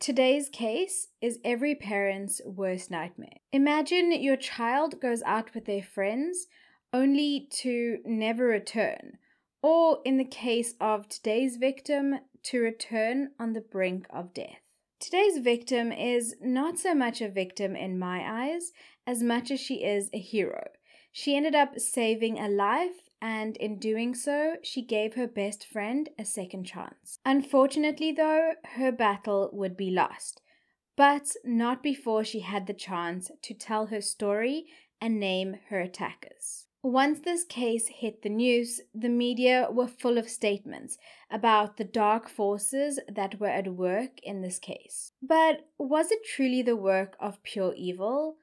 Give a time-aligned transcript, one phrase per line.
[0.00, 3.40] Today's case is every parent's worst nightmare.
[3.52, 6.46] Imagine your child goes out with their friends
[6.92, 9.18] only to never return,
[9.60, 14.60] or in the case of today's victim, to return on the brink of death.
[15.00, 18.70] Today's victim is not so much a victim in my eyes
[19.04, 20.68] as much as she is a hero.
[21.10, 26.08] She ended up saving a life and in doing so, she gave her best friend
[26.18, 27.18] a second chance.
[27.24, 30.40] Unfortunately, though, her battle would be lost,
[30.96, 34.66] but not before she had the chance to tell her story
[35.00, 36.66] and name her attackers.
[36.82, 40.96] Once this case hit the news, the media were full of statements
[41.28, 45.12] about the dark forces that were at work in this case.
[45.20, 48.36] But was it truly the work of pure evil?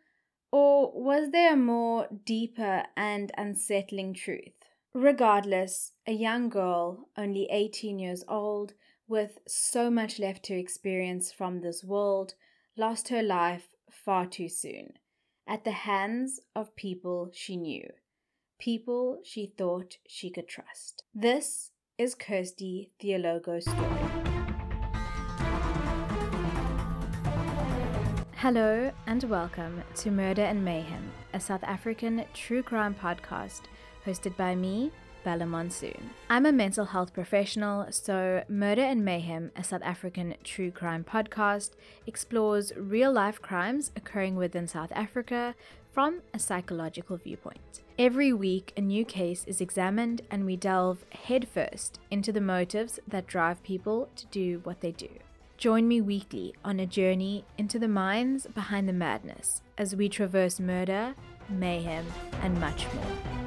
[0.51, 4.54] Or was there a more deeper and unsettling truth?
[4.97, 8.75] Regardless, a young girl, only 18 years old,
[9.09, 12.35] with so much left to experience from this world,
[12.77, 14.93] lost her life far too soon
[15.45, 17.85] at the hands of people she knew,
[18.57, 21.03] people she thought she could trust.
[21.13, 23.99] This is Kirsty Theologo's story.
[28.37, 33.63] Hello and welcome to Murder and Mayhem, a South African true crime podcast
[34.05, 34.91] hosted by me,
[35.23, 36.11] Bella Monsoon.
[36.29, 41.71] I'm a mental health professional, so Murder and Mayhem, a South African true crime podcast,
[42.05, 45.55] explores real life crimes occurring within South Africa
[45.91, 47.81] from a psychological viewpoint.
[47.97, 53.25] Every week, a new case is examined, and we delve headfirst into the motives that
[53.25, 55.09] drive people to do what they do.
[55.57, 60.59] Join me weekly on a journey into the minds behind the madness as we traverse
[60.59, 61.15] murder,
[61.49, 62.05] mayhem,
[62.41, 63.44] and much more.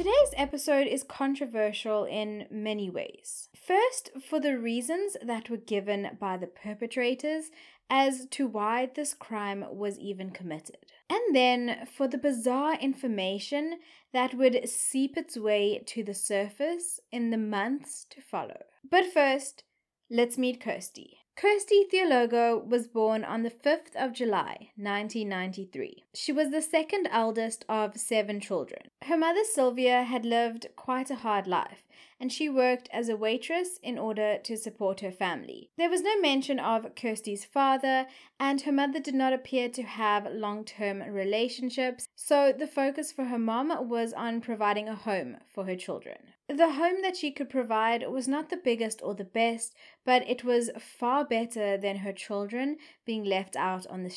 [0.00, 3.50] Today's episode is controversial in many ways.
[3.54, 7.50] First, for the reasons that were given by the perpetrators
[7.90, 10.78] as to why this crime was even committed.
[11.10, 13.80] And then for the bizarre information
[14.14, 18.62] that would seep its way to the surface in the months to follow.
[18.90, 19.64] But first,
[20.10, 21.18] let's meet Kirsty.
[21.36, 26.04] Kirsty Theologo was born on the 5th of July, 1993.
[26.12, 28.90] She was the second eldest of seven children.
[29.02, 31.84] Her mother Sylvia had lived quite a hard life,
[32.20, 35.70] and she worked as a waitress in order to support her family.
[35.78, 38.06] There was no mention of Kirsty's father,
[38.38, 43.24] and her mother did not appear to have long term relationships, so the focus for
[43.24, 46.18] her mom was on providing a home for her children.
[46.48, 49.72] The home that she could provide was not the biggest or the best,
[50.04, 52.76] but it was far better than her children
[53.06, 54.10] being left out on the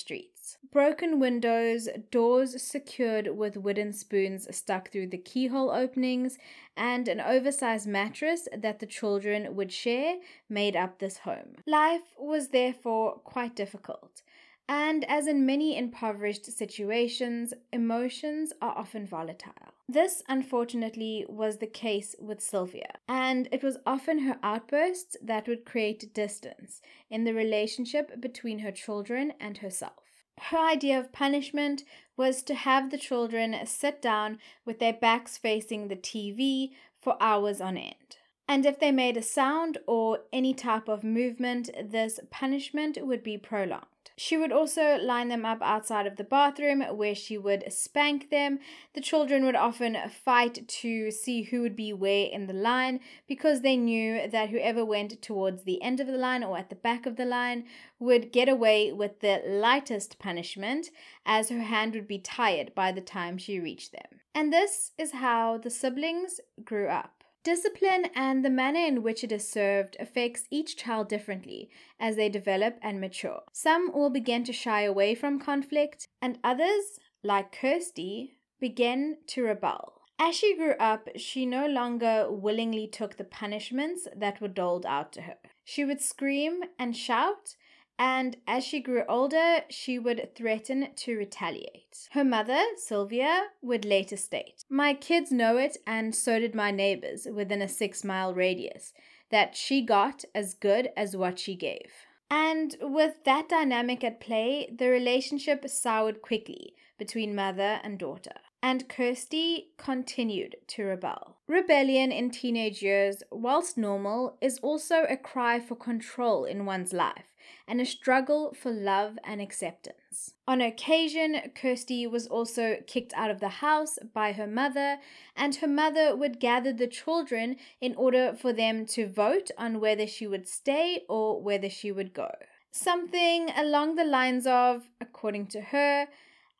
[0.44, 0.58] streets.
[0.72, 6.38] Broken windows, doors secured with wooden spoons stuck through the keyhole openings,
[6.76, 10.16] and an oversized mattress that the children would share
[10.50, 11.56] made up this home.
[11.68, 14.22] Life was therefore quite difficult.
[14.70, 19.74] And as in many impoverished situations, emotions are often volatile.
[19.90, 25.66] This, unfortunately, was the case with Sylvia, and it was often her outbursts that would
[25.66, 30.03] create distance in the relationship between her children and herself.
[30.40, 31.84] Her idea of punishment
[32.18, 36.72] was to have the children sit down with their backs facing the TV
[37.02, 38.18] for hours on end.
[38.48, 43.38] And if they made a sound or any type of movement, this punishment would be
[43.38, 43.86] prolonged.
[44.16, 48.59] She would also line them up outside of the bathroom where she would spank them.
[48.94, 53.62] The children would often fight to see who would be where in the line because
[53.62, 57.06] they knew that whoever went towards the end of the line or at the back
[57.06, 57.66] of the line
[58.00, 60.91] would get away with the lightest punishment
[61.25, 64.19] as her hand would be tired by the time she reached them.
[64.35, 67.23] And this is how the siblings grew up.
[67.44, 72.30] Discipline and the manner in which it is served affects each child differently as they
[72.30, 73.42] develop and mature.
[73.52, 80.00] Some will begin to shy away from conflict, and others, like Kirsty, begin to rebel.
[80.18, 85.12] As she grew up, she no longer willingly took the punishments that were doled out
[85.13, 85.38] to her.
[85.66, 87.56] She would scream and shout
[88.00, 92.10] and as she grew older, she would threaten to retaliate.
[92.12, 97.28] Her mother, Sylvia, would later state My kids know it, and so did my neighbors
[97.31, 98.94] within a six mile radius,
[99.30, 101.92] that she got as good as what she gave.
[102.30, 108.34] And with that dynamic at play, the relationship soured quickly between mother and daughter.
[108.63, 111.36] and Kirsty continued to rebel.
[111.48, 117.32] Rebellion in teenage years, whilst normal, is also a cry for control in one's life
[117.68, 120.34] and a struggle for love and acceptance.
[120.48, 124.98] On occasion, Kirsty was also kicked out of the house by her mother,
[125.36, 130.06] and her mother would gather the children in order for them to vote on whether
[130.06, 132.31] she would stay or whether she would go.
[132.72, 136.07] Something along the lines of, according to her,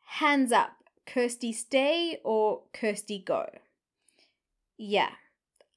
[0.06, 3.50] hands up, Kirsty stay or Kirsty go.
[4.77, 5.12] Yeah,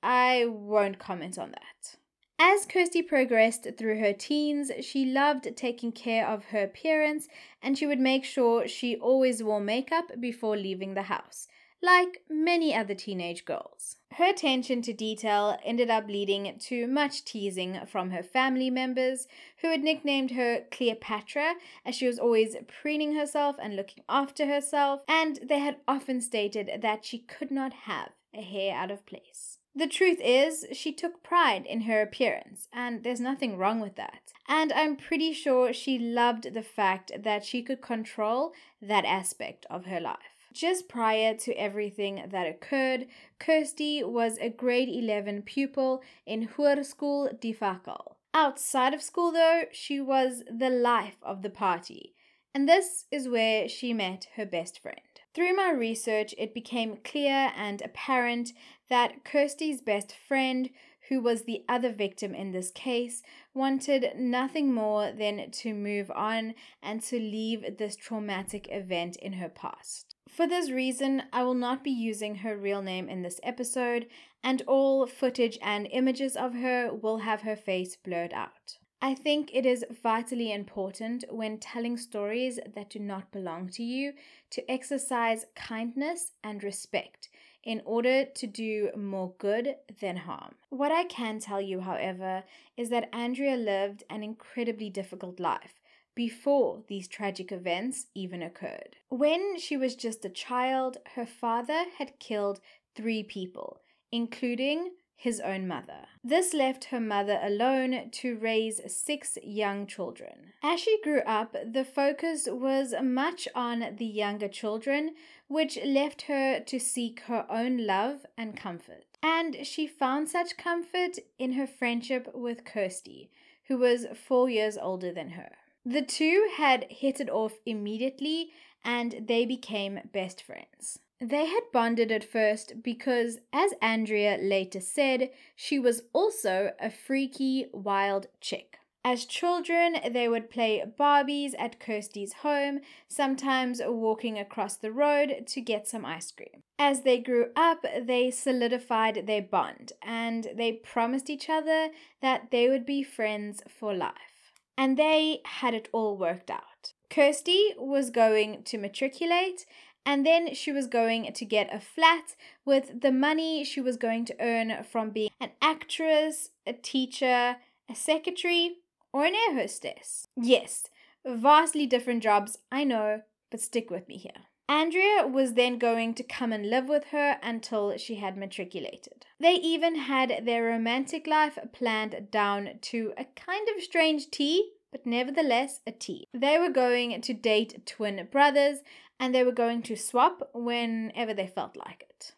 [0.03, 1.97] I won't comment on that.
[2.39, 7.29] As Kirsty progressed through her teens, she loved taking care of her appearance
[7.63, 11.49] and she would make sure she always wore makeup before leaving the house,
[11.81, 13.97] like many other teenage girls.
[14.13, 19.27] Her attention to detail ended up leading to much teasing from her family members,
[19.63, 21.55] who had nicknamed her Cleopatra
[21.87, 26.83] as she was always preening herself and looking after herself, and they had often stated
[26.83, 29.56] that she could not have a hair out of place.
[29.77, 34.33] The truth is, she took pride in her appearance, and there's nothing wrong with that.
[34.49, 39.85] And I'm pretty sure she loved the fact that she could control that aspect of
[39.85, 40.17] her life.
[40.51, 43.07] Just prior to everything that occurred,
[43.39, 48.15] Kirsty was a grade 11 pupil in Hoërskool Die Fakkel.
[48.33, 52.15] Outside of school, though, she was the life of the party,
[52.55, 55.01] and this is where she met her best friend.
[55.35, 58.55] Through my research, it became clear and apparent
[58.89, 60.71] that Kirsty's best friend,
[61.09, 63.23] who was the other victim in this case,
[63.55, 69.49] wanted nothing more than to move on and to leave this traumatic event in her
[69.49, 70.15] past.
[70.29, 74.07] For this reason, I will not be using her real name in this episode,
[74.43, 78.79] and all footage and images of her will have her face blurred out.
[79.01, 84.15] I think it is vitally important when telling stories that do not belong to you
[84.51, 87.29] to exercise kindness and respect
[87.67, 90.55] in order to do more good than harm.
[90.71, 92.45] What I can tell you, however,
[92.77, 95.81] is that Andrea lived an incredibly difficult life
[96.15, 98.97] before these tragic events even occurred.
[99.09, 102.61] When she was just a child, her father had killed
[102.95, 103.81] three people,
[104.13, 106.07] including his own mother.
[106.23, 110.53] This left her mother alone to raise six young children.
[110.63, 115.15] As she grew up, the focus was much on the younger children,
[115.49, 119.05] which left her to seek her own love and comfort.
[119.23, 123.31] And she found such comfort in her friendship with Kirsty,
[123.69, 125.53] who was four years older than her.
[125.85, 128.51] The two had hit it off immediately
[128.85, 130.99] and they became best friends.
[131.21, 137.67] They had bonded at first because, as Andrea later said, she was also a freaky,
[137.73, 138.79] wild chick.
[139.09, 145.61] As children, they would play Barbies at Kirsty's home, sometimes walking across the road to
[145.61, 146.65] get some ice cream.
[146.77, 152.69] As they grew up, they solidified their bond and they promised each other that they
[152.69, 154.51] would be friends for life.
[154.77, 156.93] And they had it all worked out.
[157.09, 159.67] Kirsty was going to matriculate
[160.05, 164.25] and then she was going to get a flat with the money she was going
[164.25, 167.59] to earn from being an actress, a teacher,
[167.89, 168.79] a secretary,
[169.17, 170.29] or an air hostess.
[170.37, 170.89] Yes,
[171.25, 174.45] vastly different jobs, I know, but stick with me here.
[174.69, 179.25] Andrea was then going to come and live with her until she had matriculated.
[179.41, 185.07] They even had their romantic life planned down to a kind of strange T, but
[185.07, 186.27] nevertheless a T.
[186.35, 188.81] They were going to date twin brothers
[189.19, 192.35] and they were going to swap whenever they felt like it.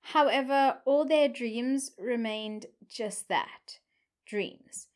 [0.00, 3.80] However, all their dreams remained just that
[4.24, 4.88] dreams,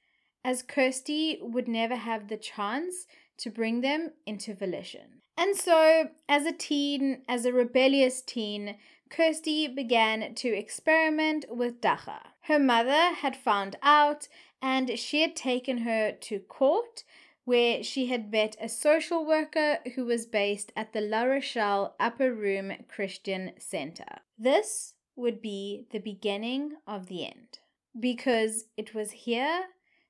[0.44, 3.06] as Kirsty would never have the chance
[3.38, 5.22] to bring them into volition.
[5.36, 8.76] And so, as a teen, as a rebellious teen,
[9.08, 12.20] Kirsty began to experiment with dagga.
[12.42, 14.28] Her mother had found out
[14.60, 17.04] and she had taken her to court
[17.44, 22.34] where she had met a social worker who was based at the La Rochelle Upper
[22.34, 24.18] Room Christian Center.
[24.38, 27.60] This would be the beginning of the end,
[27.98, 29.64] because it was here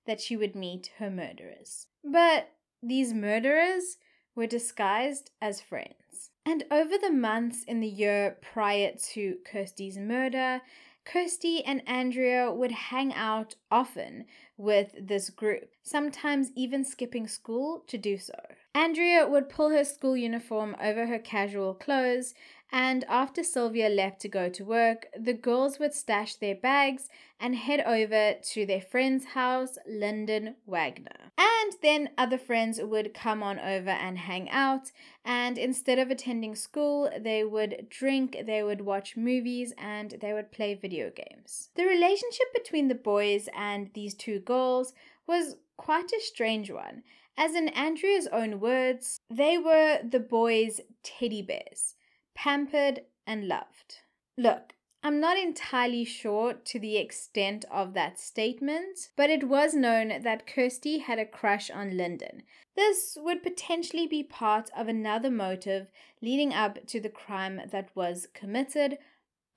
[0.09, 1.87] that she would meet her murderers.
[2.03, 2.49] But
[2.83, 3.99] these murderers
[4.35, 6.31] were disguised as friends.
[6.47, 10.63] And over the months in the year prior to Kirsty's murder,
[11.05, 14.25] Kirsty and Andrea would hang out often
[14.57, 18.35] with this group, sometimes even skipping school to do so.
[18.75, 22.33] Andrea would pull her school uniform over her casual clothes,
[22.71, 27.09] and after Sylvia left to go to work, the girls would stash their bags
[27.41, 31.33] and head over to their friend's house, Lyndon Wagner.
[31.39, 34.93] And then other friends would come on over and hang out,
[35.25, 40.53] and instead of attending school, they would drink, they would watch movies, and they would
[40.53, 41.71] play video games.
[41.75, 44.93] The relationship between the boys and these two girls
[45.27, 47.03] was quite a strange one.
[47.37, 51.95] As in Andrea's own words, they were the boys' teddy bears
[52.39, 53.97] pampered and loved.
[54.37, 60.23] Look, I'm not entirely sure to the extent of that statement, but it was known
[60.23, 62.45] that Kirsty had a crush on Lyndon.
[62.77, 65.89] This would potentially be part of another motive
[66.23, 68.99] leading up to the crime that was committed,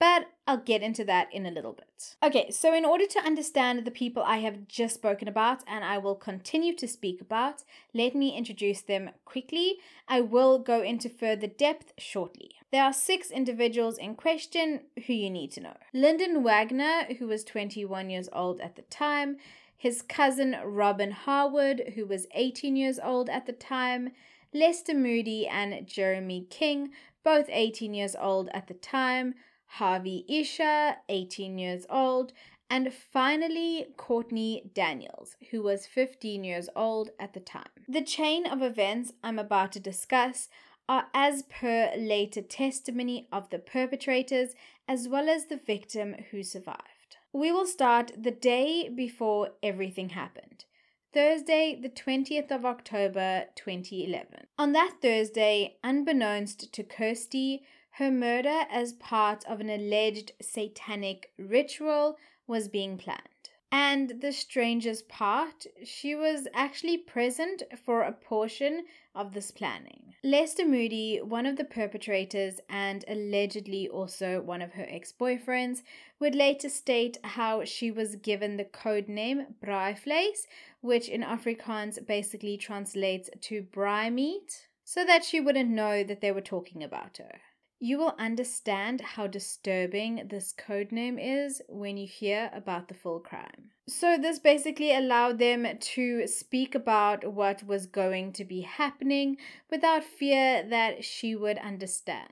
[0.02, 2.16] but I'll get into that in a little bit.
[2.24, 6.00] Okay, so in order to understand the people I have just spoken about and I
[6.00, 7.62] will continue to speak about,
[7.94, 9.76] let me introduce them quickly.
[10.08, 12.56] I will go into further depth shortly.
[12.72, 17.44] There are six individuals in question who you need to know Lyndon Wagner, who was
[17.44, 19.38] 21 years old at the time,
[19.78, 24.14] his cousin Robin Harwood, who was 18 years old at the time,
[24.52, 26.90] Lester Moody and Jeremy King,
[27.24, 29.36] both 18 years old at the time.
[29.76, 32.34] Harvey Isha, 18 years old,
[32.70, 37.70] and finally Courtney Daniels, who was 15 years old at the time.
[37.88, 40.50] The chain of events I'm about to discuss
[40.90, 44.56] are as per later testimony of the perpetrators
[44.90, 47.18] as well as the victim who survived.
[47.32, 50.66] We will start the day before everything happened.
[51.14, 54.48] Thursday, the 20th of October 2011.
[54.58, 57.64] On that Thursday, unbeknownst to Kirsty,
[57.96, 62.18] her murder as part of an alleged satanic ritual
[62.48, 63.28] was being planned.
[63.72, 70.14] And the strangest part, she was actually present for a portion of this planning.
[70.24, 75.84] Lester Moody, one of the perpetrators and allegedly also one of her ex boyfriends,
[76.20, 80.48] would later state how she was given the code name Braaivleis,
[80.82, 86.32] which in Afrikaans basically translates to braai meat, so that she wouldn't know that they
[86.32, 87.40] were talking about her.
[87.84, 93.20] You will understand how disturbing this code name is when you hear about the full
[93.20, 93.72] crime.
[93.88, 99.38] So, this basically allowed them to speak about what was going to be happening
[99.72, 102.30] without fear that she would understand.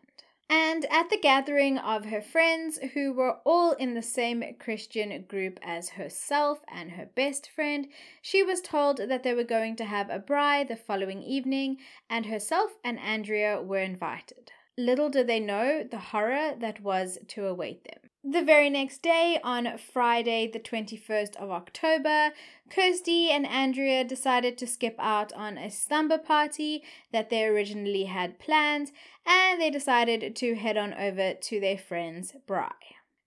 [0.52, 5.60] And at the gathering of her friends, who were all in the same Christian group
[5.64, 7.88] as herself and her best friend,
[8.22, 11.78] she was told that they were going to have a braai the following evening,
[12.08, 14.52] and herself and Andrea were invited.
[14.80, 18.10] Little did they know the horror that was to await them.
[18.24, 22.32] The very next day, on Friday, the 21st of October,
[22.70, 26.82] Kirsty and Andrea decided to skip out on a slumber party
[27.12, 28.94] that they originally had planned,
[29.26, 32.72] and they decided to head on over to their friend's braai.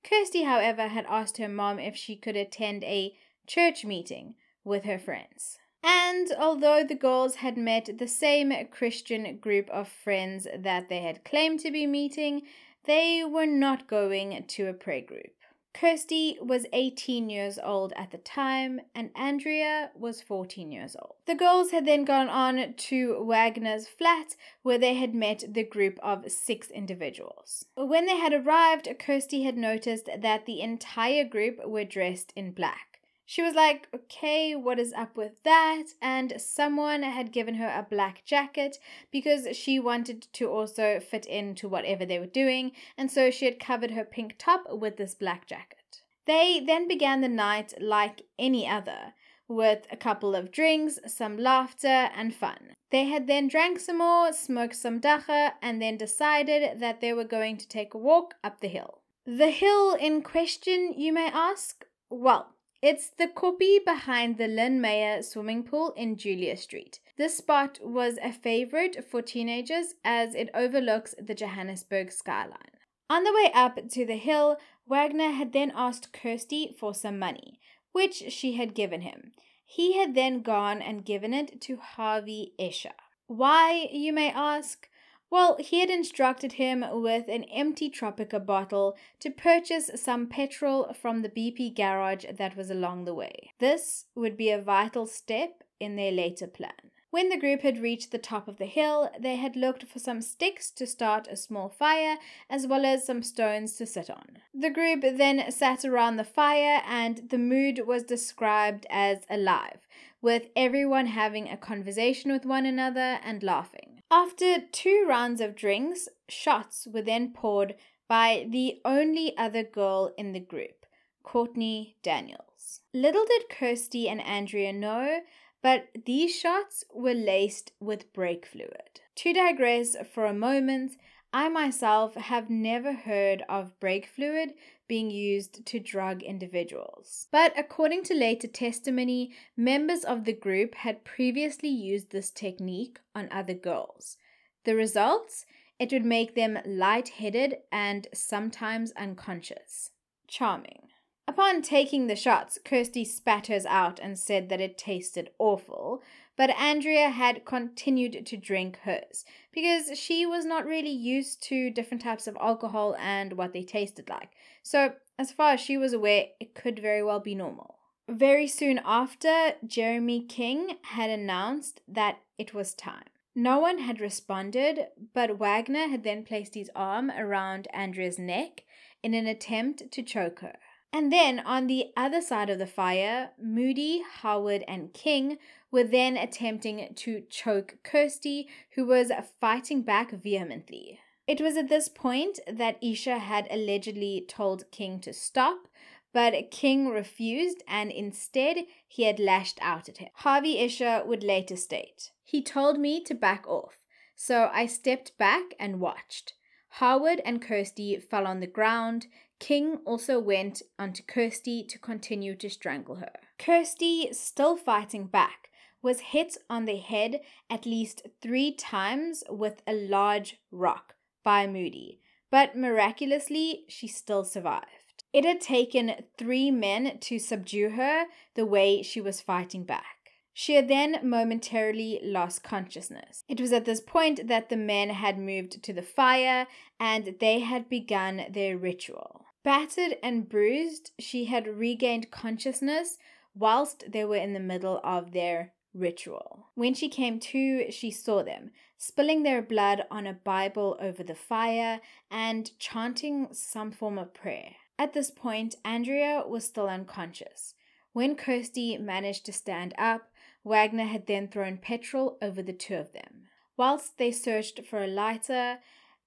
[0.03, 3.15] Kirsty, however, had asked her mom if she could attend a
[3.47, 5.59] church meeting with her friends.
[5.83, 11.25] And although the girls had met the same Christian group of friends that they had
[11.25, 12.43] claimed to be meeting,
[12.85, 15.33] they were not going to a prayer group.
[15.75, 21.15] Kirsty was 18 years old at the time, and Andrea was 14 years old.
[21.27, 25.99] The girls had then gone on to Wagner's flat, where they had met the group
[26.03, 27.65] of six individuals.
[27.75, 32.92] When they had arrived, Kirsty had noticed that the entire group were dressed in black.
[33.25, 35.85] She was like, okay, what is up with that?
[36.01, 38.79] And someone had given her a black jacket
[39.11, 43.61] because she wanted to also fit into whatever they were doing, and so she had
[43.61, 46.03] covered her pink top with this black jacket.
[46.27, 49.15] They then began the night like any other,
[49.49, 52.75] with a couple of drinks, some laughter, and fun.
[52.91, 57.25] They had then drank some more, smoked some dagga, and then decided that they were
[57.25, 59.03] going to take a walk up the hill.
[59.27, 61.85] The hill in question, you may ask?
[62.11, 62.52] Well,
[62.83, 66.99] it's the koppie behind the Linmeyer swimming pool in Julia Street.
[67.17, 72.77] This spot was a favorite for teenagers as it overlooks the Johannesburg skyline.
[73.09, 77.61] On the way up to the hill, Wagner had then asked Kirsty for some money,
[77.93, 79.33] which she had given him.
[79.65, 82.95] He had then gone and given it to Harvey Isha.
[83.27, 84.89] Why, you may ask?
[85.33, 91.23] Well, he had instructed him with an empty Tropika bottle to purchase some petrol from
[91.23, 93.55] the BP garage that was along the way.
[93.59, 96.91] This would be a vital step in their later plan.
[97.09, 100.21] When the group had reached the top of the hill, they had looked for some
[100.21, 102.19] sticks to start a small fire,
[102.51, 104.37] as well as some stones to sit on.
[104.53, 109.89] The group then sat around the fire, and the mood was described as alive,
[110.21, 113.92] with everyone having a conversation with one another and laughing.
[114.15, 117.77] After two rounds of drinks, shots were then poured
[118.09, 120.85] by the only other girl in the group,
[121.23, 122.81] Courtney Daniels.
[122.93, 125.21] Little did Kirsty and Andrea know,
[125.63, 129.01] but these shots were laced with brake fluid.
[129.15, 130.93] To digress for a moment,
[131.35, 134.53] I myself have never heard of brake fluid
[134.87, 137.29] being used to drug individuals.
[137.31, 143.29] But according to later testimony, members of the group had previously used this technique on
[143.31, 144.19] other girls.
[144.65, 145.47] The results?
[145.79, 149.93] It would make them lightheaded and sometimes unconscious.
[150.29, 150.89] Charming.
[151.27, 156.03] Upon taking the shots, Kirsty spat hers out and said that it tasted awful,
[156.37, 162.03] but Andrea had continued to drink hers because she was not really used to different
[162.03, 164.31] types of alcohol and what they tasted like.
[164.63, 167.77] So, as far as she was aware, it could very well be normal.
[168.09, 173.05] Very soon after, Jeremy King had announced that it was time.
[173.35, 178.65] No one had responded, but Wagner had then placed his arm around Andrea's neck
[179.03, 180.57] in an attempt to choke her.
[180.93, 185.39] And then on the other side of the fire, Moody, Howard, and King
[185.73, 189.11] were then attempting to choke Kirsty, who was
[189.41, 191.01] fighting back vehemently.
[191.27, 195.69] It was at this point that Isha had allegedly told King to stop,
[196.13, 200.11] but King refused and instead he had lashed out at him.
[200.17, 203.79] Harvey Isha would later state He told me to back off,
[204.15, 206.35] so I stepped back and watched.
[206.77, 209.07] Howard and Kirsty fell on the ground.
[209.39, 213.13] King also went onto Kirsty to continue to strangle her.
[213.39, 215.49] Kirsty, still fighting back,
[215.83, 217.21] was hit on the head
[217.51, 225.05] at least three times with a large rock by Moody, but miraculously, she still survived.
[225.13, 229.97] It had taken three men to subdue her the way she was fighting back.
[230.33, 233.25] She had then momentarily lost consciousness.
[233.29, 236.47] It was at this point that the men had moved to the fire
[236.81, 239.27] and they had begun their ritual.
[239.45, 242.97] Battered and bruised, she had regained consciousness
[243.35, 246.47] whilst they were in the middle of their ritual.
[246.55, 251.15] When she came to, she saw them, spilling their blood on a Bible over the
[251.15, 254.57] fire and chanting some form of prayer.
[254.79, 257.55] At this point, Andrea was still unconscious.
[257.93, 260.11] When Kirsty managed to stand up,
[260.45, 263.29] Wagner had then thrown petrol over the two of them.
[263.57, 265.59] Whilst they searched for a lighter,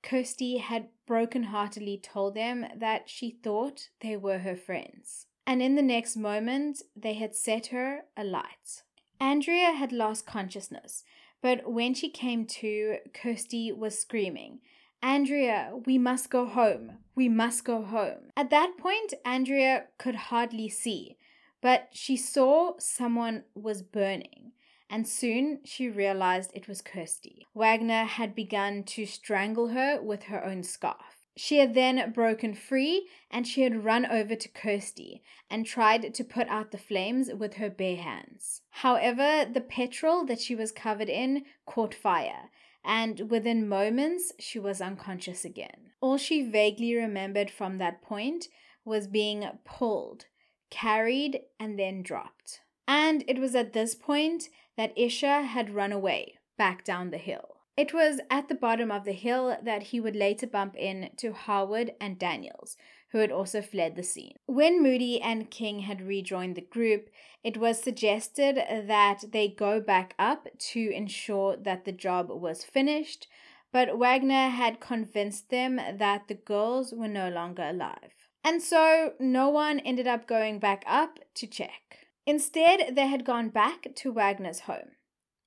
[0.01, 5.27] Kirsty had broken-heartedly told them that she thought they were her friends.
[5.47, 8.83] And in the next moment, they had set her alight.
[9.19, 11.03] Andrea had lost consciousness,
[11.41, 14.59] but when she came to, Kirsty was screaming,
[15.01, 16.97] Andrea, we must go home.
[17.15, 18.31] We must go home.
[18.35, 21.17] At that point, Andrea could hardly see,
[21.61, 24.51] but she saw someone was burning
[24.89, 27.45] and soon she realized it was Kirsty.
[27.53, 31.14] Wagner had begun to strangle her with her own scarf.
[31.37, 36.23] She had then broken free and she had run over to Kirsty and tried to
[36.23, 38.61] put out the flames with her bare hands.
[38.69, 42.49] However, the petrol that she was covered in caught fire,
[42.85, 45.91] and within moments she was unconscious again.
[45.99, 48.47] All she vaguely remembered from that point
[48.85, 50.25] was being pulled,
[50.69, 52.61] carried, and then dropped.
[52.87, 57.54] And it was at this point that Isha had run away back down the hill.
[57.77, 61.91] It was at the bottom of the hill that he would later bump into Howard
[61.99, 62.77] and Daniels,
[63.11, 64.35] who had also fled the scene.
[64.45, 67.09] When Moody and King had rejoined the group,
[67.43, 73.27] it was suggested that they go back up to ensure that the job was finished,
[73.71, 78.13] but Wagner had convinced them that the girls were no longer alive.
[78.43, 82.07] And so no one ended up going back up to check.
[82.25, 84.91] Instead, they had gone back to Wagner's home.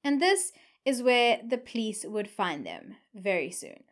[0.04, 0.52] And this
[0.84, 3.84] is where the police would find them very soon.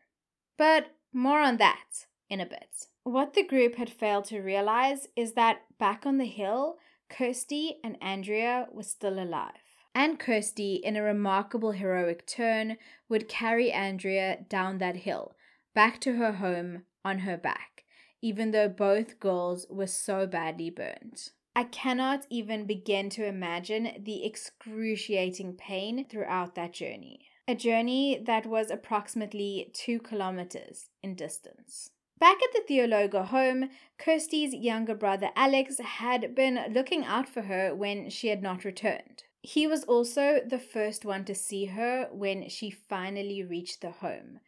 [0.56, 2.86] But more on that in a bit.
[3.04, 7.96] What the group had failed to realize is that back on the hill, Kirsty and
[8.02, 9.52] Andrea were still alive.
[9.94, 12.76] And Kirsty, in a remarkable heroic turn,
[13.08, 15.36] would carry Andrea down that hill,
[15.74, 17.84] back to her home on her back,
[18.20, 21.30] even though both girls were so badly burned.
[21.56, 27.30] I cannot even begin to imagine the excruciating pain throughout that journey.
[27.48, 31.92] A journey that was approximately two kilometers in distance.
[32.18, 37.74] Back at the Theologo home, Kirsty's younger brother Alex had been looking out for her
[37.74, 39.22] when she had not returned.
[39.40, 44.40] He was also the first one to see her when she finally reached the home,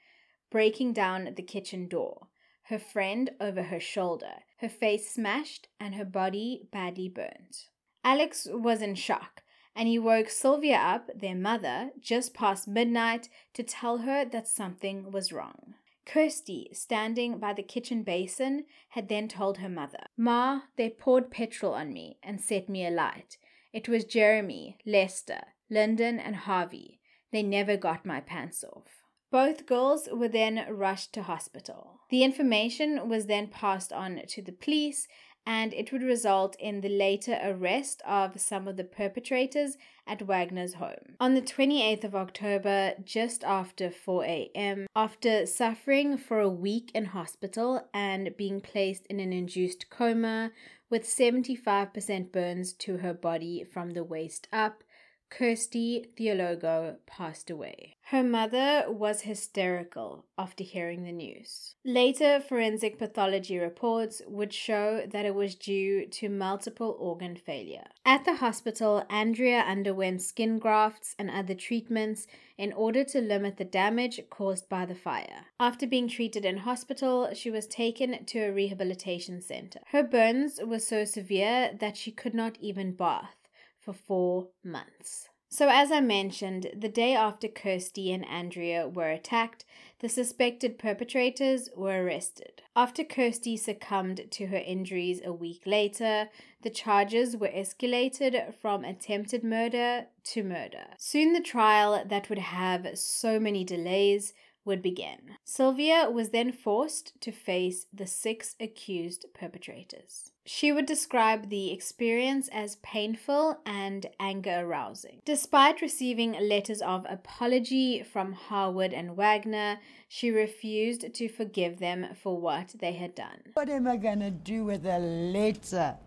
[0.51, 2.29] breaking down the kitchen door
[2.69, 7.69] her friend over her shoulder, her face smashed and her body badly burnt.
[8.05, 9.43] Alex was in shock,
[9.75, 15.11] and he woke Sylvia up, their mother, just past midnight to tell her that something
[15.11, 15.75] was wrong.
[16.05, 21.75] Kirsty, standing by the kitchen basin, had then told her mother, Ma, they poured petrol
[21.75, 23.39] on me and set me alight.
[23.73, 27.01] It was Jeremy, Lester, Lyndon, and Harvey.
[27.31, 28.98] They never got my pants off.
[29.31, 32.01] Both girls were then rushed to hospital.
[32.11, 35.07] The information was then passed on to the police,
[35.47, 40.75] and it would result in the later arrest of some of the perpetrators at Wagner's
[40.75, 41.17] home.
[41.21, 47.07] On the 28th of October, just after 4 a.m., after suffering for a week in
[47.07, 50.53] hospital and being placed in an induced coma
[50.91, 54.83] with 75% burns to her body from the waist up,
[55.31, 57.95] Kirsty Theologo passed away.
[58.11, 61.75] Her mother was hysterical after hearing the news.
[61.85, 67.85] Later forensic pathology reports would show that it was due to multiple organ failure.
[68.07, 73.65] At the hospital, Andrea underwent skin grafts and other treatments in order to limit the
[73.65, 75.47] damage caused by the fire.
[75.61, 79.81] After being treated in hospital, she was taken to a rehabilitation center.
[79.89, 83.48] Her burns were so severe that she could not even bath
[83.89, 85.31] for four months.
[85.49, 89.65] So, as I mentioned, the day after Kirsty and Andrea were attacked,
[90.01, 92.61] the suspected perpetrators were arrested.
[92.77, 96.29] After Kirsty succumbed to her injuries a week later,
[96.61, 100.89] the charges were escalated from attempted murder to murder.
[100.99, 104.35] Soon, the trial that would have so many delays
[104.67, 105.37] would begin.
[105.45, 110.33] Sylvia was then forced to face the six accused perpetrators.
[110.51, 115.21] She would describe the experience as painful and anger arousing.
[115.27, 122.41] Despite receiving letters of apology from Harwood and Wagner, she refused to forgive them for
[122.41, 123.43] what they had done.
[123.53, 125.99] What am I gonna do with a letter?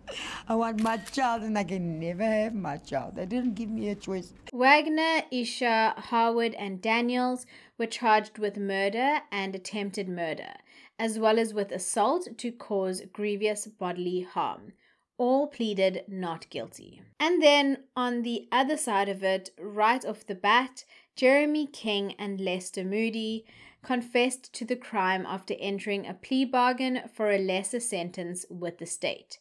[0.50, 3.18] I want my child and I can never have my child.
[3.18, 4.34] They didn't give me a choice.
[4.52, 7.46] Wagner, Isha, Harwood, and Daniels
[7.78, 10.56] were charged with murder and attempted murder
[11.02, 14.72] as well as with assault to cause grievous bodily harm.
[15.18, 17.02] All pleaded not guilty.
[17.20, 20.86] And then on the other side of it, right off the bat,
[21.16, 23.46] Jeremy King and Lester Moody
[23.82, 28.86] confessed to the crime after entering a plea bargain for a lesser sentence with the
[28.86, 29.40] state.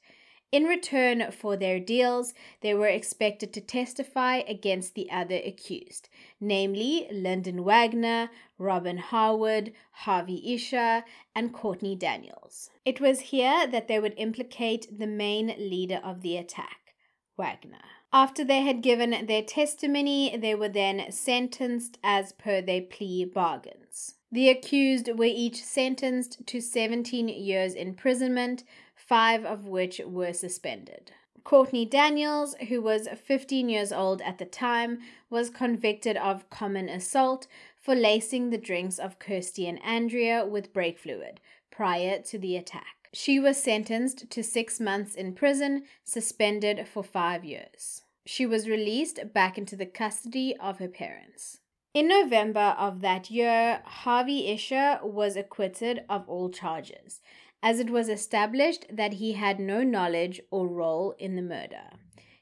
[0.52, 6.08] In return for their deals, they were expected to testify against the other accused,
[6.40, 11.04] namely Lyndon Wagner, Robin Harwood, Harvey Isha,
[11.36, 12.70] and Courtney Daniels.
[12.84, 16.94] It was here that they would implicate the main leader of the attack,
[17.36, 17.84] Wagner.
[18.12, 24.16] After they had given their testimony, they were then sentenced as per their plea bargains.
[24.32, 28.64] The accused were each sentenced to 17 years imprisonment
[29.10, 31.10] five of which were suspended.
[31.42, 37.48] Courtney Daniels, who was 15 years old at the time, was convicted of common assault
[37.80, 41.40] for lacing the drinks of Kirsty and Andrea with brake fluid
[41.72, 43.08] prior to the attack.
[43.12, 48.02] She was sentenced to six months in prison, suspended for five years.
[48.24, 51.58] She was released back into the custody of her parents.
[51.92, 57.20] In November of that year, Harvey Isha was acquitted of all charges
[57.62, 61.90] as it was established that he had no knowledge or role in the murder.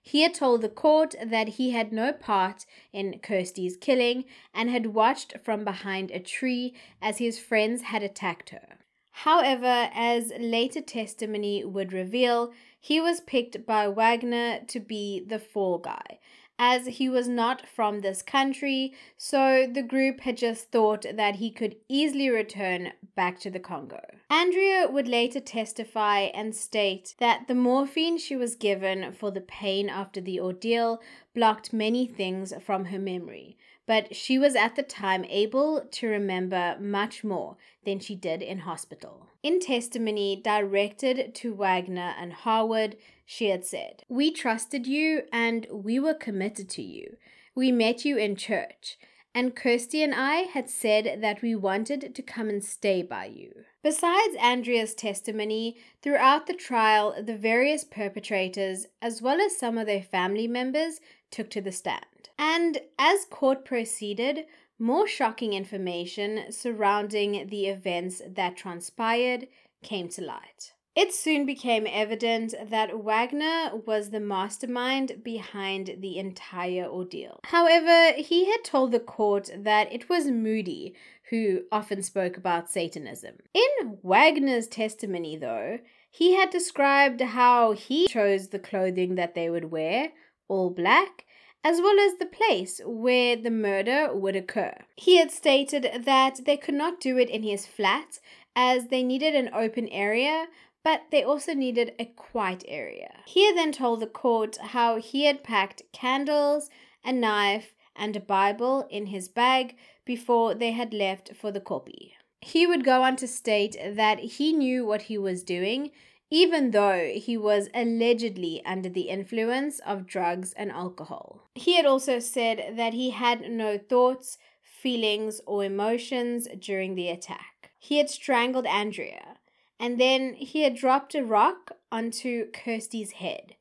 [0.01, 4.95] He had told the court that he had no part in Kirsty's killing and had
[4.95, 8.79] watched from behind a tree as his friends had attacked her.
[9.11, 15.79] However, as later testimony would reveal, he was picked by Wagner to be the fall
[15.79, 16.21] guy,
[16.59, 21.51] as he was not from this country, so the group had just thought that he
[21.51, 24.01] could easily return back to the Congo.
[24.29, 29.89] Andrea would later testify and state that the morphine she was given for the pain
[29.89, 31.01] after the ordeal
[31.35, 36.77] blocked many things from her memory, but she was at the time able to remember
[36.81, 39.29] much more than she did in hospital.
[39.43, 42.97] In testimony directed to Wagner and Harwood,
[43.31, 47.19] she had said, We trusted you and we were committed to you.
[47.55, 48.97] We met you in church,
[49.35, 53.53] and Kirsty and I had said that we wanted to come and stay by you.
[53.83, 60.03] Besides Andrea's testimony, throughout the trial, the various perpetrators, as well as some of their
[60.03, 60.99] family members,
[61.31, 62.31] took to the stand.
[62.39, 64.47] And as court proceeded,
[64.79, 69.49] more shocking information surrounding the events that transpired
[69.83, 70.73] came to light.
[71.01, 77.39] It soon became evident that Wagner was the mastermind behind the entire ordeal.
[77.45, 80.97] However, he had told the court that it was Moody
[81.31, 83.37] who often spoke about Satanism.
[83.55, 85.79] In Wagner's testimony, though,
[86.11, 90.09] he had described how he chose the clothing that they would wear,
[90.49, 91.27] all black,
[91.63, 94.75] as well as the place where the murder would occur.
[94.97, 98.19] He had stated that they could not do it in his flat
[98.57, 100.47] as they needed an open area,
[100.85, 103.21] but they also needed a quiet area.
[103.27, 106.71] He then told the court how he had packed candles,
[107.05, 112.13] a knife, and a Bible in his bag before they had left for the kopje.
[112.41, 115.91] He would go on to state that he knew what he was doing,
[116.31, 121.49] even though he was allegedly under the influence of drugs and alcohol.
[121.55, 127.71] He had also said that he had no thoughts, feelings, or emotions during the attack.
[127.79, 129.38] He had strangled Andrea,
[129.81, 133.55] and then he had dropped a rock onto Kirsty's head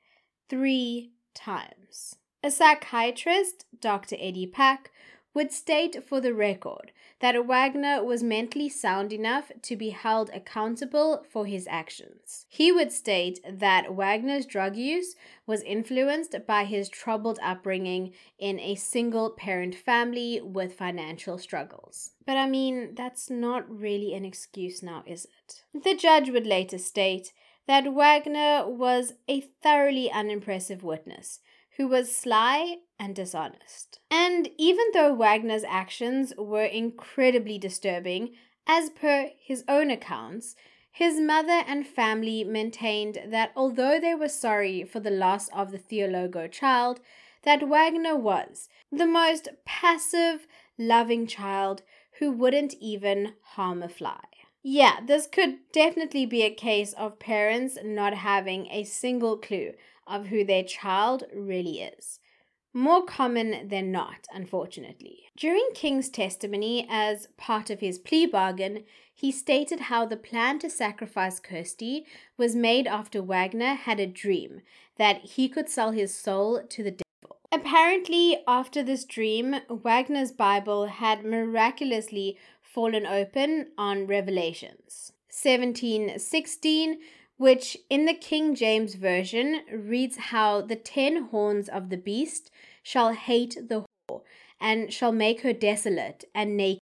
[0.49, 2.15] three times.
[2.43, 4.15] A psychiatrist, Dr.
[4.19, 4.91] Eddie Pack,
[5.38, 11.23] would state for the record that Wagner was mentally sound enough to be held accountable
[11.30, 12.47] for his actions.
[12.50, 18.73] He would state that Wagner's drug use was influenced by his troubled upbringing in a
[18.73, 22.13] single parent family with financial struggles.
[22.26, 25.62] But I mean, that's not really an excuse now, is it?
[25.84, 27.32] The judge would later state
[27.67, 31.41] that Wagner was a thoroughly unimpressive witness
[31.77, 33.99] who was sly and dishonest.
[34.09, 38.31] And even though Wagner's actions were incredibly disturbing,
[38.65, 40.55] as per his own accounts,
[40.91, 45.77] his mother and family maintained that although they were sorry for the loss of the
[45.77, 46.99] Theologo child,
[47.43, 51.83] that Wagner was the most passive, loving child
[52.19, 54.23] who wouldn't even harm a fly.
[54.63, 59.73] Yeah, this could definitely be a case of parents not having a single clue
[60.07, 62.19] of who their child really is.
[62.73, 65.23] More common than not, unfortunately.
[65.35, 70.69] During King's testimony, as part of his plea bargain, he stated how the plan to
[70.69, 72.05] sacrifice Kirsty
[72.37, 74.61] was made after Wagner had a dream
[74.97, 77.37] that he could sell his soul to the devil.
[77.51, 85.13] Apparently, after this dream, Wagner's Bible had miraculously fallen open on Revelations.
[85.29, 86.99] 1716
[87.38, 92.52] which in the King James Version reads how the ten horns of the beast
[92.84, 94.21] shall hate the whore,
[94.60, 96.82] and shall make her desolate and naked,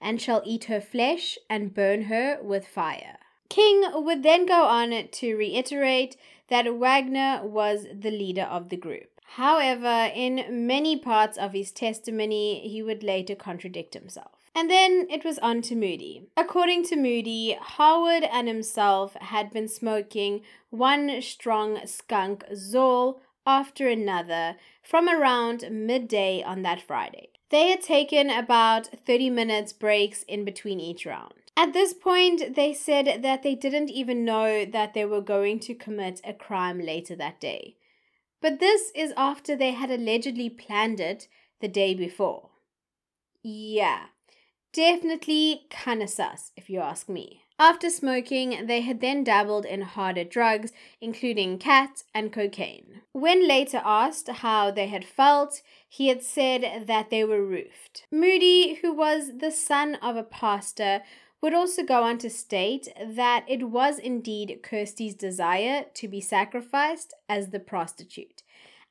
[0.00, 3.18] and shall eat her flesh and burn her with fire.
[3.48, 6.16] King would then go on to reiterate
[6.48, 9.20] that Wagner was the leader of the group.
[9.34, 14.39] However, in many parts of his testimony, he would later contradict himself.
[14.54, 16.26] And then it was on to Moody.
[16.36, 24.56] According to Moody, Howard and himself had been smoking one strong skunk zol after another
[24.82, 27.28] from around midday on that Friday.
[27.50, 31.34] They had taken about 30 minutes breaks in between each round.
[31.56, 35.74] At this point, they said that they didn't even know that they were going to
[35.74, 37.76] commit a crime later that day.
[38.40, 41.28] But this is after they had allegedly planned it
[41.60, 42.50] the day before.
[43.42, 44.06] Yeah,
[44.72, 47.42] Definitely kinda sus, if you ask me.
[47.58, 53.02] After smoking, they had then dabbled in harder drugs, including cat and cocaine.
[53.12, 58.06] When later asked how they had felt, he had said that they were roofed.
[58.10, 61.02] Moody, who was the son of a pastor,
[61.42, 67.12] would also go on to state that it was indeed Kirsty's desire to be sacrificed
[67.28, 68.42] as the prostitute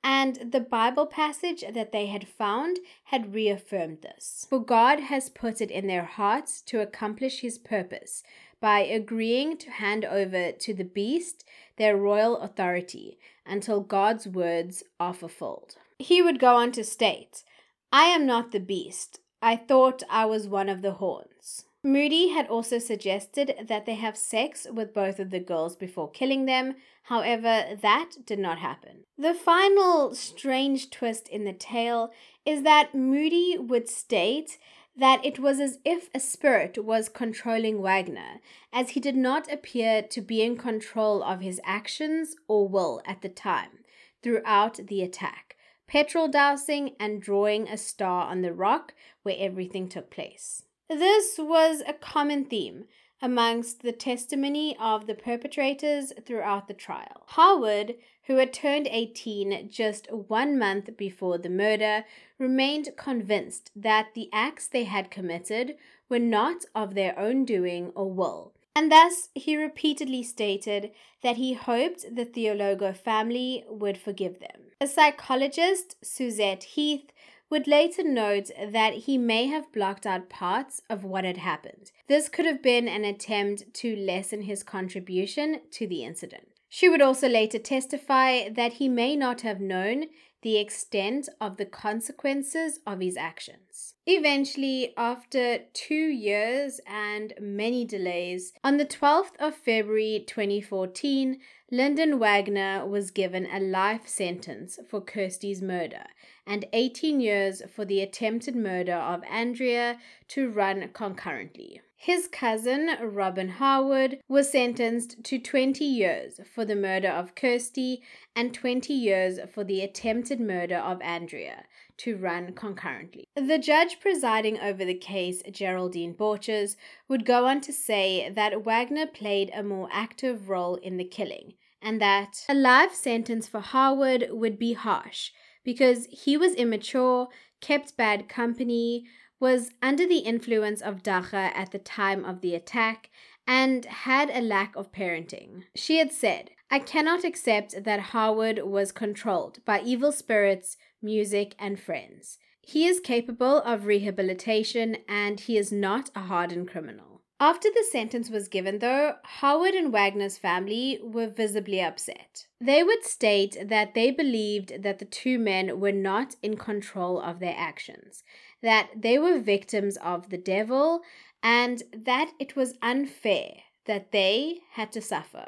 [0.03, 4.47] and the Bible passage that they had found had reaffirmed this.
[4.49, 8.23] For God has put it in their hearts to accomplish his purpose
[8.61, 11.43] by agreeing to hand over to the beast
[11.77, 15.75] their royal authority until God's words are fulfilled.
[15.97, 17.43] He would go on to state,
[17.91, 19.19] I am not the beast.
[19.41, 21.65] I thought I was one of the horns.
[21.83, 26.45] Moody had also suggested that they have sex with both of the girls before killing
[26.45, 26.75] them,
[27.09, 29.03] however, that did not happen.
[29.17, 32.11] The final strange twist in the tale
[32.45, 34.59] is that Moody would state
[34.95, 38.41] that it was as if a spirit was controlling Wagner,
[38.71, 43.23] as he did not appear to be in control of his actions or will at
[43.23, 43.79] the time
[44.21, 45.55] throughout the attack,
[45.87, 48.93] petrol dousing and drawing a star on the rock
[49.23, 50.63] where everything took place.
[50.89, 52.85] This was a common theme
[53.21, 57.23] amongst the testimony of the perpetrators throughout the trial.
[57.27, 62.05] Howard, who had turned 18 just one month before the murder,
[62.37, 65.75] remained convinced that the acts they had committed
[66.07, 68.53] were not of their own doing or will.
[68.75, 74.71] And thus, he repeatedly stated that he hoped the Theologo family would forgive them.
[74.79, 77.11] A psychologist, Suzette Heath,
[77.49, 81.91] would later note that he may have blocked out parts of what had happened.
[82.07, 86.47] This could have been an attempt to lessen his contribution to the incident.
[86.69, 90.05] She would also later testify that he may not have known
[90.41, 93.95] the extent of the consequences of his actions.
[94.11, 102.87] Eventually, after two years and many delays, on the 12th of February 2014, Lyndon Wagner
[102.87, 106.05] was given a life sentence for Kirsty's murder
[106.47, 111.79] and 18 years for the attempted murder of Andrea to run concurrently.
[112.01, 118.01] His cousin, Robin Harwood, was sentenced to 20 years for the murder of Kirsty
[118.33, 121.65] and 20 years for the attempted murder of Andrea
[121.97, 123.25] to run concurrently.
[123.35, 126.77] The judge presiding over the case, Geraldine Borchers,
[127.09, 131.55] would go on to say that Wagner played a more active role in the killing
[131.81, 135.31] and that a life sentence for Harwood would be harsh
[135.65, 137.27] because he was immature,
[137.59, 139.03] kept bad company,
[139.39, 143.09] was under the influence of dagga at the time of the attack,
[143.47, 145.63] and had a lack of parenting.
[145.75, 151.79] She had said, I cannot accept that Howard was controlled by evil spirits, music, and
[151.79, 152.37] friends.
[152.61, 157.23] He is capable of rehabilitation and he is not a hardened criminal.
[157.41, 162.45] After the sentence was given, though, Howard and Wagner's family were visibly upset.
[162.59, 167.39] They would state that they believed that the two men were not in control of
[167.39, 168.23] their actions,
[168.61, 171.01] that they were victims of the devil,
[171.41, 173.51] and that it was unfair
[173.85, 175.47] that they had to suffer.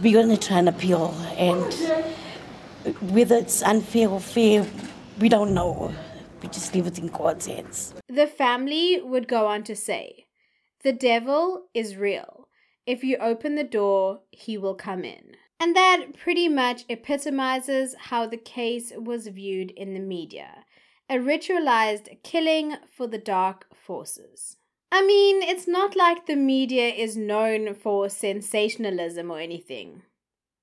[0.00, 1.72] We're going to try and appeal, and
[3.12, 4.66] whether it's unfair or fair,
[5.18, 5.92] we don't know.
[6.42, 7.94] We just leave it in God's hands.
[8.08, 10.26] The family would go on to say,
[10.82, 12.48] The devil is real.
[12.86, 15.36] If you open the door, he will come in.
[15.60, 20.64] And that pretty much epitomizes how the case was viewed in the media
[21.12, 24.56] a ritualized killing for the dark forces.
[24.90, 30.02] I mean, it's not like the media is known for sensationalism or anything,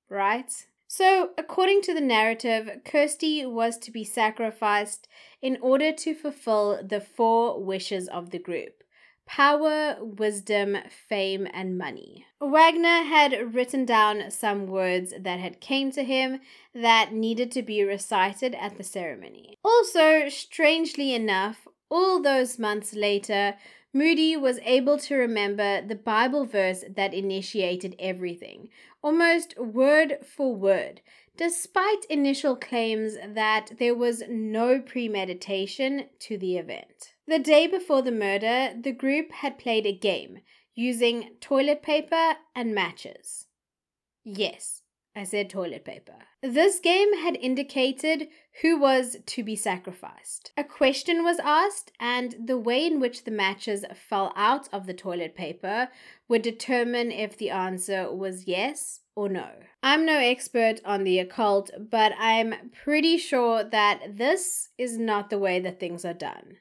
[0.10, 0.52] right?
[0.88, 5.08] So, according to the narrative, Kirsty was to be sacrificed
[5.40, 8.79] in order to fulfill the four wishes of the group
[9.30, 10.76] power, wisdom,
[11.08, 12.26] fame, and money.
[12.42, 16.40] Wagner had written down some words that had came to him
[16.74, 19.56] that needed to be recited at the ceremony.
[19.64, 23.54] Also, strangely enough, all those months later,
[23.94, 28.70] Moody was able to remember the Bible verse that initiated everything,
[29.04, 31.02] almost word for word,
[31.38, 37.14] despite initial claims that there was no premeditation to the event.
[37.30, 40.40] The day before the murder, the group had played a game
[40.74, 43.46] using toilet paper and matches.
[44.24, 44.82] Yes,
[45.16, 46.16] I said toilet paper.
[46.42, 48.30] This game had indicated
[48.64, 50.54] who was to be sacrificed.
[50.58, 54.96] A question was asked, and the way in which the matches fell out of the
[54.96, 55.90] toilet paper
[56.28, 59.50] would determine if the answer was yes or no.
[59.84, 65.38] I'm no expert on the occult, but I'm pretty sure that this is not the
[65.38, 66.58] way that things are done.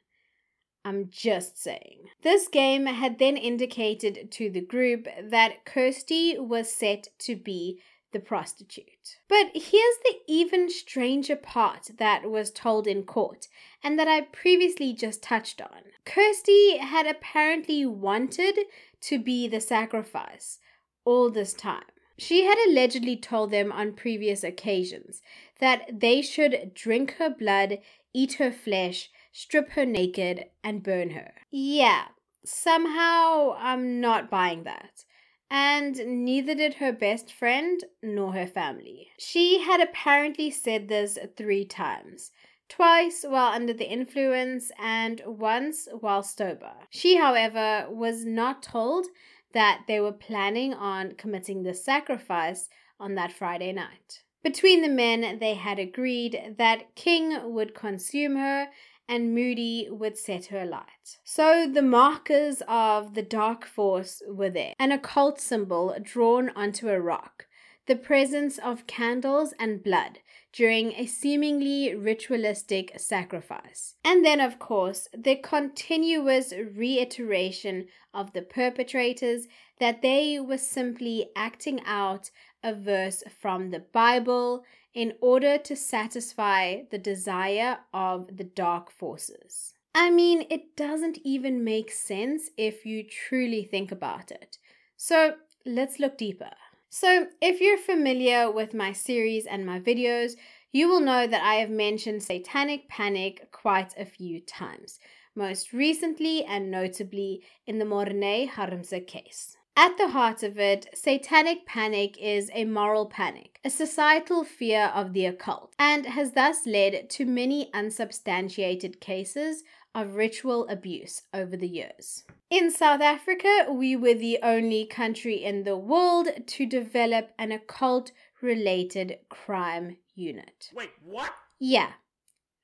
[0.84, 2.08] I'm just saying.
[2.22, 7.80] This game had then indicated to the group that Kirsty was set to be
[8.12, 9.18] the prostitute.
[9.28, 13.48] But here's the even stranger part that was told in court
[13.82, 15.82] and that I previously just touched on.
[16.04, 18.58] Kirsty had apparently wanted
[19.02, 20.58] to be the sacrifice
[21.04, 21.84] all this time.
[22.16, 25.20] She had allegedly told them on previous occasions
[25.60, 27.78] that they should drink her blood,
[28.12, 31.32] eat her flesh, strip her naked, and burn her.
[31.52, 32.06] Yeah,
[32.44, 35.04] somehow I'm not buying that.
[35.48, 39.10] And neither did her best friend nor her family.
[39.16, 42.32] She had apparently said this three times
[42.68, 46.72] twice while under the influence and once while sober.
[46.90, 49.06] She, however, was not told
[49.54, 54.24] that they were planning on committing the sacrifice on that Friday night.
[54.42, 58.68] Between the men, they had agreed that King would consume her
[59.08, 61.18] and Moody would set her light.
[61.24, 67.00] So the markers of the dark force were there an occult symbol drawn onto a
[67.00, 67.46] rock,
[67.86, 70.18] the presence of candles and blood
[70.52, 73.94] during a seemingly ritualistic sacrifice.
[74.04, 79.46] And then, of course, the continuous reiteration of the perpetrators
[79.78, 82.30] that they were simply acting out
[82.62, 89.74] a verse from the Bible in order to satisfy the desire of the dark forces.
[89.94, 94.58] I mean, it doesn't even make sense if you truly think about it.
[94.96, 95.34] So
[95.66, 96.50] let's look deeper.
[96.90, 100.36] So, if you're familiar with my series and my videos,
[100.72, 104.98] you will know that I have mentioned satanic panic quite a few times,
[105.34, 109.57] most recently and notably in the Morne Harmse case.
[109.80, 115.12] At the heart of it, satanic panic is a moral panic, a societal fear of
[115.12, 119.62] the occult, and has thus led to many unsubstantiated cases
[119.94, 122.24] of ritual abuse over the years.
[122.50, 128.10] In South Africa, we were the only country in the world to develop an occult
[128.42, 130.72] related crime unit.
[130.74, 131.32] Wait, what?
[131.60, 131.92] Yeah,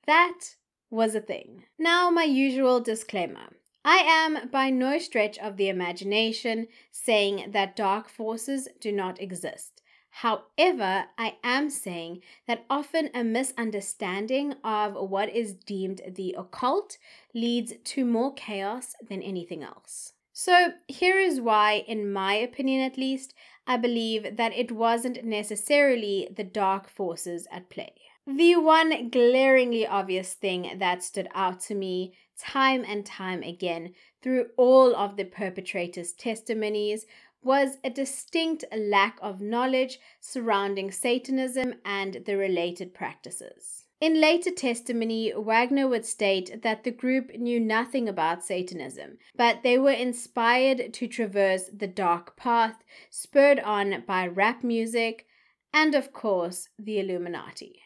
[0.05, 0.57] that
[0.89, 1.63] was a thing.
[1.79, 3.53] Now, my usual disclaimer.
[3.87, 9.83] I am by no stretch of the imagination saying that dark forces do not exist.
[10.09, 16.97] However, I am saying that often a misunderstanding of what is deemed the occult
[17.35, 20.13] leads to more chaos than anything else.
[20.33, 23.35] So, here is why, in my opinion at least,
[23.67, 27.93] I believe that it wasn't necessarily the dark forces at play.
[28.25, 34.47] The one glaringly obvious thing that stood out to me time and time again through
[34.57, 37.05] all of the perpetrators' testimonies
[37.41, 43.85] was a distinct lack of knowledge surrounding Satanism and the related practices.
[44.01, 49.77] In later testimony, Wagner would state that the group knew nothing about Satanism, but they
[49.77, 55.27] were inspired to traverse the dark path, spurred on by rap music,
[55.73, 57.81] and of course, the Illuminati.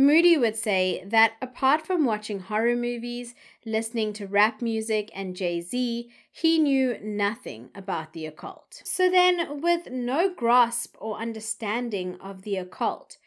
[0.00, 3.34] Moody would say that apart from watching horror movies,
[3.66, 8.80] listening to rap music, and Jay Z, he knew nothing about the occult.
[8.82, 13.18] So then, with no grasp or understanding of the occult,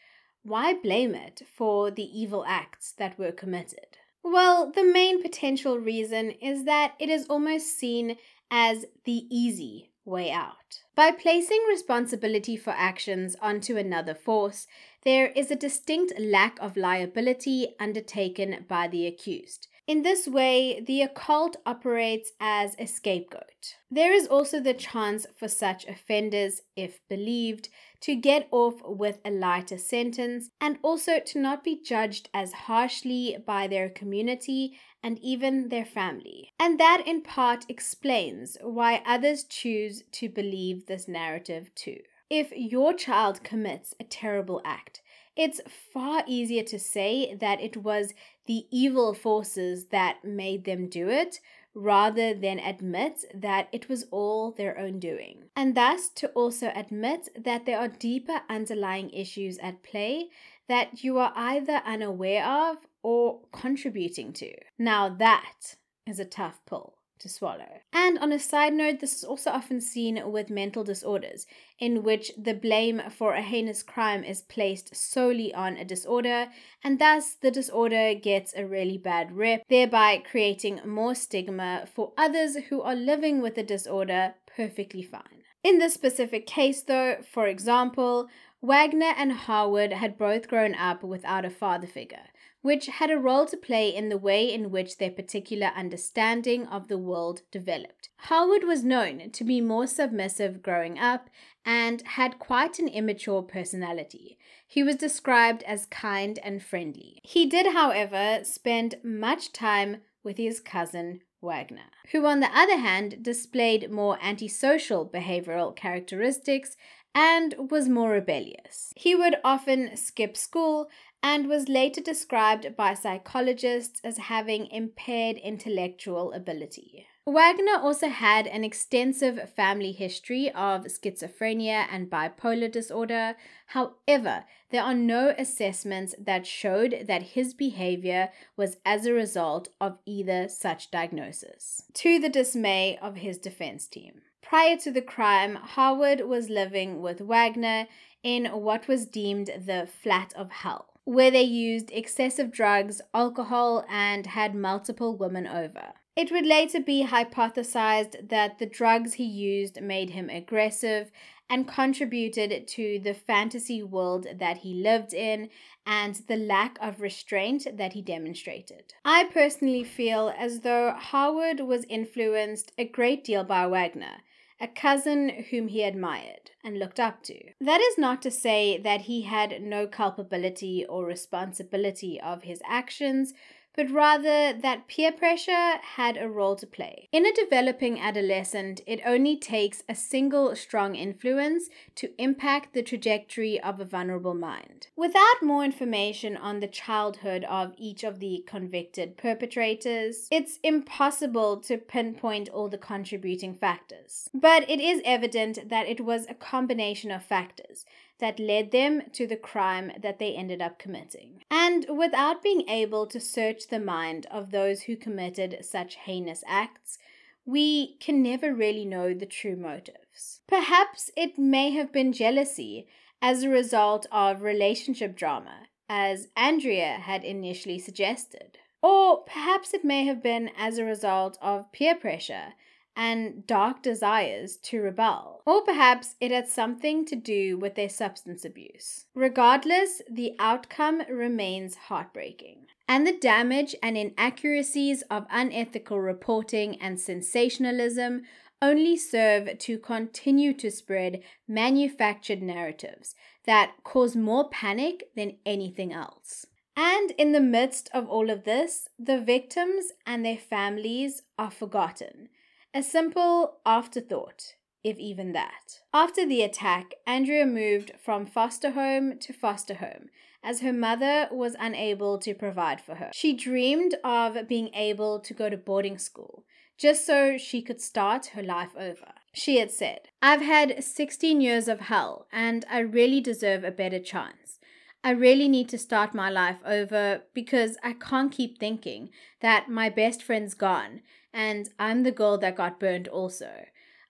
[0.42, 3.98] why blame it for the evil acts that were committed?
[4.24, 8.16] Well, the main potential reason is that it is almost seen
[8.50, 10.82] as the easy way out.
[10.94, 14.66] By placing responsibility for actions onto another force,
[15.04, 19.68] there is a distinct lack of liability undertaken by the accused.
[19.86, 23.76] In this way, the occult operates as a scapegoat.
[23.90, 27.68] There is also the chance for such offenders, if believed,
[28.00, 33.36] to get off with a lighter sentence and also to not be judged as harshly
[33.46, 36.50] by their community and even their family.
[36.58, 41.98] And that in part explains why others choose to believe this narrative too.
[42.30, 45.02] If your child commits a terrible act,
[45.36, 45.60] it's
[45.92, 48.14] far easier to say that it was
[48.46, 51.38] the evil forces that made them do it
[51.74, 55.44] rather than admit that it was all their own doing.
[55.54, 60.28] And thus to also admit that there are deeper underlying issues at play
[60.68, 64.50] that you are either unaware of or contributing to.
[64.78, 65.76] Now, that
[66.06, 67.80] is a tough pull to swallow.
[67.92, 71.46] And on a side note, this is also often seen with mental disorders,
[71.78, 76.48] in which the blame for a heinous crime is placed solely on a disorder,
[76.82, 82.56] and thus the disorder gets a really bad rep, thereby creating more stigma for others
[82.68, 85.42] who are living with the disorder perfectly fine.
[85.62, 88.28] In this specific case, though, for example,
[88.60, 92.28] Wagner and Harwood had both grown up without a father figure
[92.64, 96.88] which had a role to play in the way in which their particular understanding of
[96.88, 98.08] the world developed.
[98.16, 101.28] Howard was known to be more submissive growing up
[101.66, 104.38] and had quite an immature personality.
[104.66, 107.18] He was described as kind and friendly.
[107.22, 113.22] He did, however, spend much time with his cousin Wagner, who, on the other hand,
[113.22, 116.78] displayed more antisocial behavioral characteristics
[117.14, 118.92] and was more rebellious.
[118.96, 120.88] He would often skip school
[121.24, 127.06] and was later described by psychologists as having impaired intellectual ability.
[127.26, 133.36] Wagner also had an extensive family history of schizophrenia and bipolar disorder.
[133.68, 139.96] However, there are no assessments that showed that his behavior was as a result of
[140.04, 144.20] either such diagnosis, to the dismay of his defense team.
[144.42, 147.86] Prior to the crime, Harwood was living with Wagner
[148.22, 154.26] in what was deemed the flat of hell where they used excessive drugs, alcohol, and
[154.26, 155.92] had multiple women over.
[156.16, 161.10] It would later be hypothesized that the drugs he used made him aggressive
[161.50, 165.50] and contributed to the fantasy world that he lived in
[165.84, 168.94] and the lack of restraint that he demonstrated.
[169.04, 174.22] I personally feel as though Howard was influenced a great deal by Wagner
[174.60, 177.34] a cousin whom he admired and looked up to.
[177.60, 183.34] That is not to say that he had no culpability or responsibility of his actions,
[183.76, 187.08] but rather that peer pressure had a role to play.
[187.12, 193.60] In a developing adolescent, it only takes a single strong influence to impact the trajectory
[193.60, 194.88] of a vulnerable mind.
[194.96, 201.78] Without more information on the childhood of each of the convicted perpetrators, it's impossible to
[201.78, 204.28] pinpoint all the contributing factors.
[204.32, 207.84] But it is evident that it was a combination of factors
[208.18, 211.42] that led them to the crime that they ended up committing.
[211.74, 216.98] And without being able to search the mind of those who committed such heinous acts,
[217.44, 220.40] we can never really know the true motives.
[220.46, 222.86] Perhaps it may have been jealousy
[223.20, 228.56] as a result of relationship drama, as Andrea had initially suggested.
[228.80, 232.54] Or perhaps it may have been as a result of peer pressure
[232.96, 235.42] and dark desires to rebel.
[235.46, 239.06] Or perhaps it had something to do with their substance abuse.
[239.14, 242.66] Regardless, the outcome remains heartbreaking.
[242.88, 248.22] And the damage and inaccuracies of unethical reporting and sensationalism
[248.60, 253.14] only serve to continue to spread manufactured narratives
[253.44, 256.46] that cause more panic than anything else.
[256.76, 262.28] And in the midst of all of this, the victims and their families are forgotten
[262.74, 265.80] a simple afterthought, if even that.
[265.92, 270.08] After the attack, Andrea moved from foster home to foster home
[270.42, 273.10] as her mother was unable to provide for her.
[273.14, 276.44] She dreamed of being able to go to boarding school
[276.76, 279.12] just so she could start her life over.
[279.32, 284.00] She had said, I've had 16 years of hell and I really deserve a better
[284.00, 284.58] chance.
[285.06, 289.10] I really need to start my life over because I can't keep thinking
[289.42, 293.66] that my best friend's gone and I'm the girl that got burned also.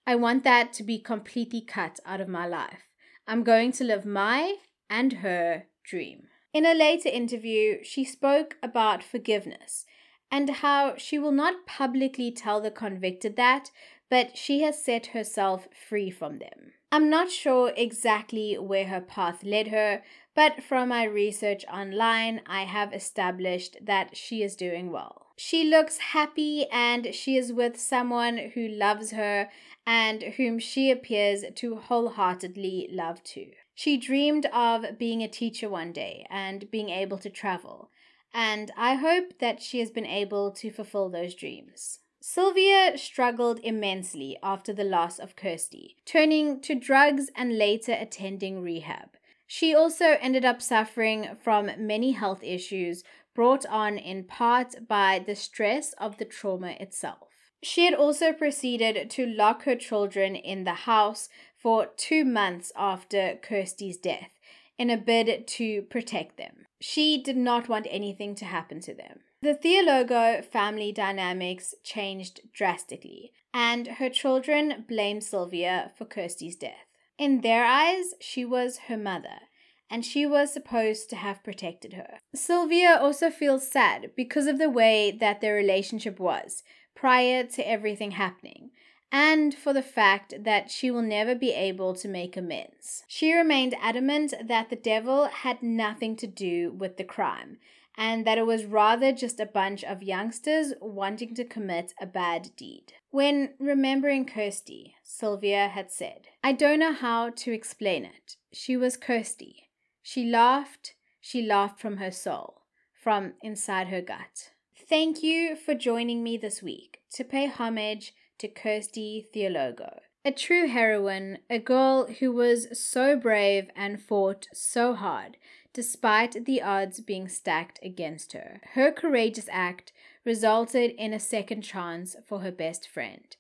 [0.06, 2.84] I want that to be completely cut out of my life.
[3.26, 4.54] I'm going to live my
[4.88, 6.28] and her dream.
[6.52, 9.86] In a later interview, she spoke about forgiveness
[10.30, 13.72] and how she will not publicly tell the convicted that,
[14.08, 16.74] but she has set herself free from them.
[16.92, 20.02] I'm not sure exactly where her path led her,
[20.34, 25.26] but from my research online, I have established that she is doing well.
[25.36, 29.50] She looks happy and she is with someone who loves her
[29.86, 33.50] and whom she appears to wholeheartedly love too.
[33.74, 37.90] She dreamed of being a teacher one day and being able to travel,
[38.32, 41.98] and I hope that she has been able to fulfill those dreams.
[42.20, 49.10] Sylvia struggled immensely after the loss of Kirsty, turning to drugs and later attending rehab.
[49.56, 53.04] She also ended up suffering from many health issues
[53.36, 57.28] brought on in part by the stress of the trauma itself.
[57.62, 63.38] She had also proceeded to lock her children in the house for two months after
[63.40, 64.32] Kirsty's death
[64.76, 66.66] in a bid to protect them.
[66.80, 69.20] She did not want anything to happen to them.
[69.40, 76.88] The Theologo family dynamics changed drastically, and her children blamed Sylvia for Kirsty's death.
[77.18, 79.48] In their eyes, she was her mother,
[79.88, 82.18] and she was supposed to have protected her.
[82.34, 86.62] Sylvia also feels sad because of the way that their relationship was
[86.94, 88.70] prior to everything happening,
[89.12, 93.04] and for the fact that she will never be able to make amends.
[93.06, 97.58] She remained adamant that the devil had nothing to do with the crime.
[97.96, 102.50] And that it was rather just a bunch of youngsters wanting to commit a bad
[102.56, 102.92] deed.
[103.10, 108.36] When remembering Kirsty, Sylvia had said, I don't know how to explain it.
[108.52, 109.68] She was Kirsty.
[110.02, 112.62] She laughed, she laughed from her soul,
[112.94, 114.52] from inside her gut.
[114.88, 120.68] Thank you for joining me this week to pay homage to Kirsty Theologo, a true
[120.68, 125.36] heroine, a girl who was so brave and fought so hard
[125.74, 128.60] despite the odds being stacked against her.
[128.72, 129.92] Her courageous act
[130.24, 133.36] resulted in a second chance for her best friend.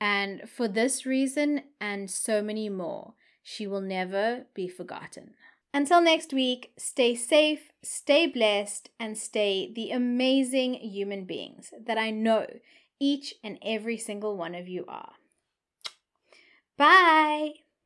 [0.00, 5.34] And for this reason and so many more, she will never be forgotten.
[5.72, 12.10] Until next week, stay safe, stay blessed, and stay the amazing human beings that I
[12.10, 12.46] know
[12.98, 15.12] each and every single one of you are.
[16.78, 17.65] Bye!